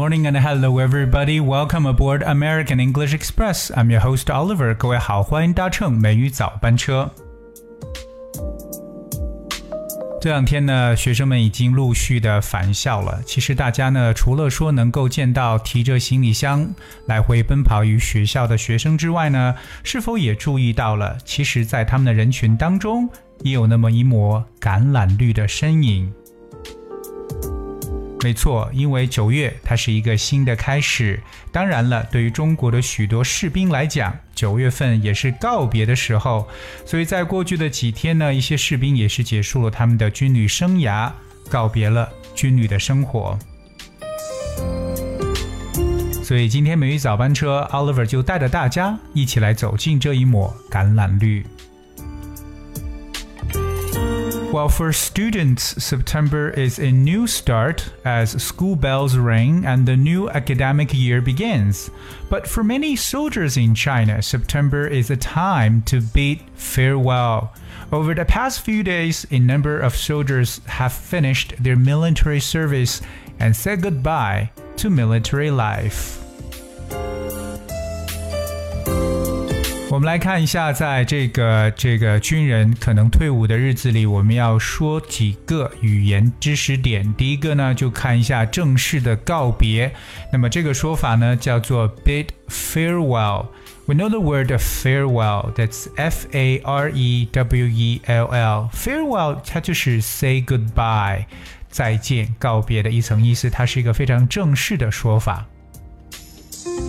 [0.00, 1.40] Morning and hello everybody.
[1.40, 3.70] Welcome aboard American English Express.
[3.76, 4.74] I'm your host Oliver.
[4.74, 7.10] 各位好，欢迎搭乘美语早班车。
[10.18, 13.20] 这两天呢，学生们已经陆续的返校了。
[13.26, 16.66] 其实大家呢，除了说能够见到提着行李箱
[17.04, 19.54] 来回奔跑于学校的学生之外呢，
[19.84, 23.06] 是否也注意到了，其实，在他们的人群当中，
[23.42, 26.10] 也有那么一抹橄榄绿的身影。
[28.22, 31.20] 没错，因为九月它是一个新的开始。
[31.50, 36.46] 当然了，对于中国的许多士兵来讲，九月份也是告别的时候。
[36.84, 41.10] 所以在过去的几天呢，一些士兵也是结束了他们的军旅生涯，
[41.48, 43.38] 告别了军旅的生活。
[46.22, 51.44] 所以今天美语早班车，Oliver 就带着大家一起来走进这一抹橄榄绿。
[54.50, 60.92] While for students, September is a new start as school bells ring and the new academic
[60.92, 61.88] year begins.
[62.28, 67.54] But for many soldiers in China, September is a time to bid farewell.
[67.92, 73.00] Over the past few days, a number of soldiers have finished their military service
[73.38, 76.19] and said goodbye to military life.
[80.00, 87.12] 我们来看一下，在这个这个军人可能退伍的日子里，我们要说几个语言知识点。
[87.12, 89.92] 第一个呢，就看一下正式的告别。
[90.32, 93.48] 那么这个说法呢，叫做 bid farewell。
[93.84, 95.52] We know the word farewell.
[95.52, 98.70] That's F A R E W E L L.
[98.72, 101.26] Farewell，它就是 say goodbye，
[101.68, 103.50] 再见、告别的一层意思。
[103.50, 105.46] 它是一个非常正式的说法。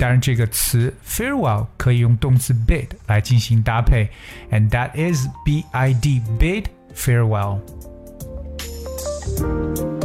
[0.00, 4.08] 当然，这个词 farewell 可以用动词 bid 来进行搭配，
[4.50, 7.60] and that is b i d bid farewell.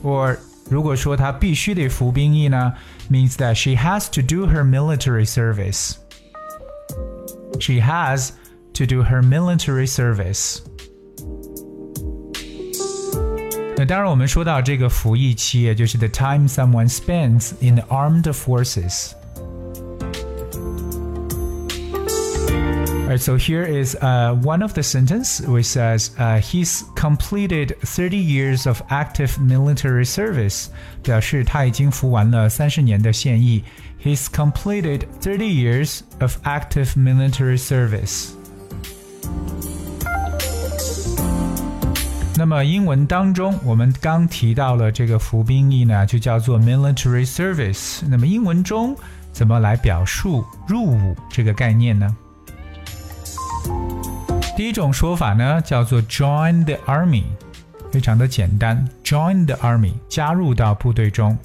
[0.03, 0.37] Or
[0.69, 2.75] 如果说他必须得服兵役呢，
[3.11, 5.95] means that she has to do her military service.
[7.61, 8.31] She has
[8.75, 10.59] to do her military service.
[13.79, 19.13] 那当然，我们说到这个服役期，也就是 the time someone spends in the armed forces.
[23.05, 28.17] Alright, so here is uh, one of the sentence which says uh, he's completed 30
[28.17, 30.69] years of active military service，
[31.03, 33.63] 表示他已经服完了三十年的现役。
[34.03, 38.31] He's completed 30 years of active military service。
[42.39, 48.03] 那么英文当中，我们刚提到了这个服兵役呢，就叫做 military service。
[48.09, 48.97] 那么英文中
[49.33, 52.17] 怎么来表述入伍这个概念呢？
[54.57, 57.25] 第一种说法呢叫做 join the army，
[57.93, 61.37] 非常的简单，join the army，加入到部队中。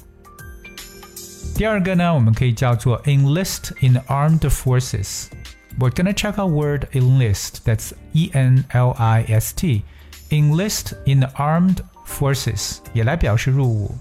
[1.54, 7.58] 第二个呢，我们可以叫做 enlist in the armed forces。We're gonna check out word enlist.
[7.64, 9.82] That's E N L I S T
[10.30, 13.94] enlist in the armed forces 也来表示入伍。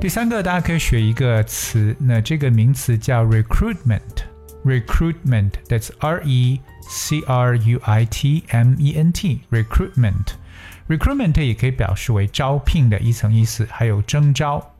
[0.00, 6.58] 第三个，大家可以学一个词，那这个名词叫 recruitment。recruitment that's R E
[6.88, 10.28] C R U I T M E N T recruitment
[10.88, 14.72] recruitment 也可以表示为招聘的一层意思，还有征招。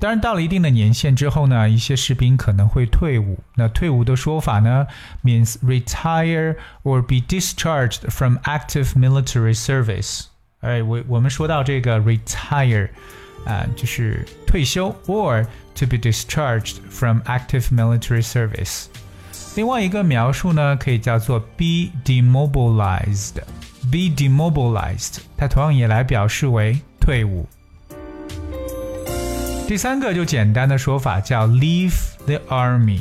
[0.00, 3.38] 当然，到了一定的年限之后呢，一些士兵可能会退伍。
[3.56, 4.86] 那退伍的说法呢
[5.22, 10.22] ，means retire or be discharged from active military service。
[10.60, 12.88] 哎，我我们说到这个 retire，
[13.44, 15.44] 啊、就是退休，or
[15.74, 18.86] to be discharged from active military service。
[19.56, 23.34] 另外一个描述呢，可以叫做 be demobilized。
[23.90, 27.46] be demobilized，它同样也来表示为退伍。
[29.70, 31.94] 第三个就简单的说法叫 leave
[32.26, 32.98] the army。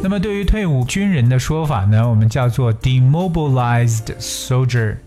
[0.00, 4.98] 那么对于退伍军人的说法呢，我们叫做 demobilized soldier。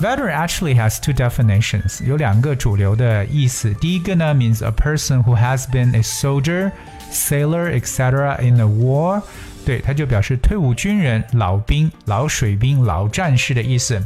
[0.00, 2.04] Veteran actually has two definitions.
[2.04, 3.72] 有两个主流的意思。
[3.74, 6.72] 第一个呢 means a person who has been a soldier,
[7.10, 8.38] sailor, etc.
[8.42, 9.22] in a war.
[9.66, 14.02] 对，它就表示退伍军人、老兵、老水兵、老战士的意思。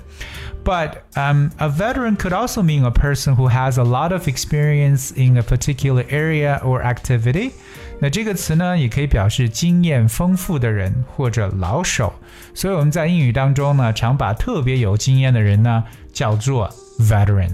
[0.65, 5.13] But um, a veteran could also mean a person who has a lot of experience
[5.15, 7.53] in a particular area or activity.
[8.01, 12.13] 那这个词呢，也可以表示经验丰富的人或者老手。
[12.53, 17.51] 所以我们在英语当中呢，常把特别有经验的人呢叫做 veteran。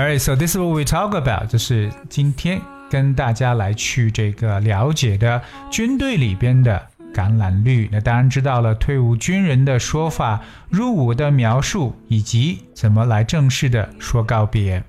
[0.00, 2.58] Alright, so this is what we talk about，就是今天
[2.88, 6.80] 跟大家来去这个了解的军队里边的
[7.12, 7.86] 橄榄绿。
[7.92, 14.82] 那当然知道了退伍军人的说法、入伍的描述，以及怎么来正式的说告别。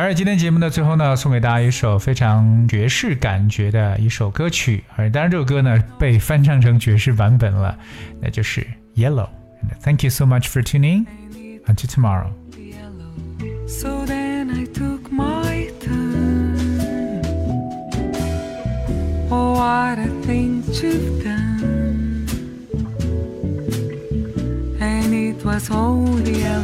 [0.00, 7.78] 而今天节目的最后呢，送给大家一首非常爵士感觉的一首歌曲，而当然这首歌呢被翻唱成爵士版本了，
[8.20, 11.06] 那就是 Yellow。Thank you so much for tuning.
[11.66, 12.30] Until tomorrow.
[12.56, 13.10] Yellow.
[13.66, 17.22] So then I took my turn.
[19.28, 22.26] Oh, what a thing you've done.
[24.78, 26.62] And it was all yellow.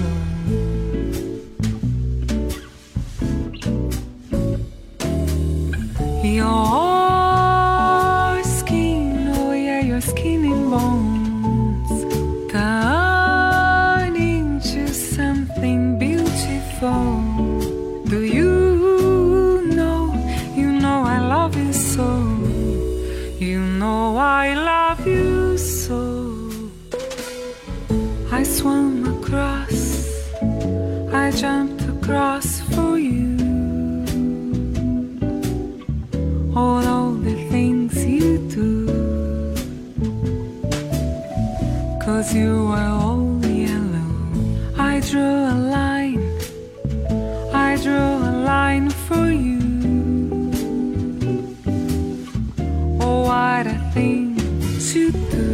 [42.07, 44.07] Cause you were all yellow.
[44.77, 46.23] I drew a line,
[47.53, 49.59] I drew a line for you.
[53.01, 54.37] Oh, what a thing
[54.89, 55.49] to do.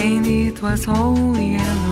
[0.00, 1.83] And it was all yellow.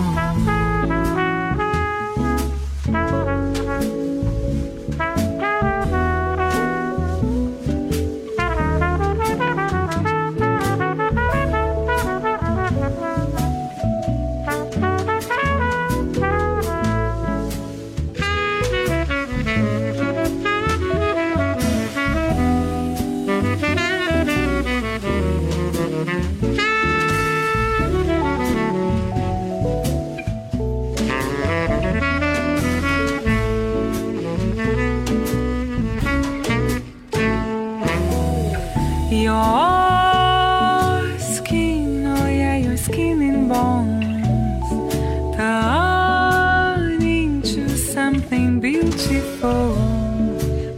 [48.61, 49.75] Beautiful.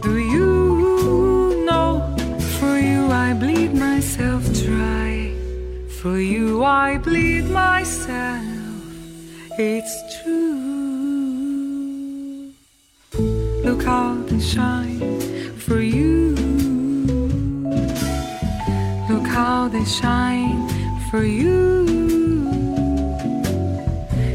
[0.01, 2.15] Do you know?
[2.59, 5.33] For you, I bleed myself dry.
[6.01, 8.43] For you, I bleed myself.
[9.57, 10.55] It's true.
[13.63, 15.19] Look how they shine
[15.57, 16.35] for you.
[19.09, 20.67] Look how they shine
[21.09, 21.85] for you.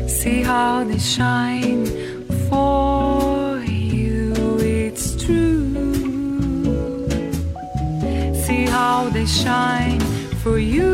[0.09, 2.00] See how they shine
[9.43, 10.01] shine
[10.43, 10.91] for you.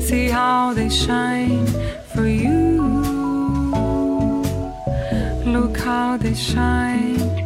[0.00, 1.66] See how they shine
[2.12, 2.80] for you.
[5.44, 7.41] Look how they shine